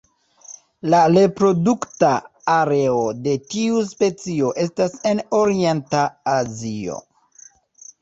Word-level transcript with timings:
La 0.93 1.01
reprodukta 1.11 2.09
areo 2.55 2.97
de 3.27 3.37
tiu 3.53 3.85
specio 3.93 4.53
estas 4.67 4.99
en 5.15 5.25
Orienta 5.45 6.05
Azio. 6.41 7.03